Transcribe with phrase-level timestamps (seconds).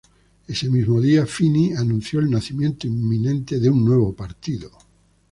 [0.47, 4.71] Ese mismo día Fini anunció el nacimiento inminente de un nuevo partido.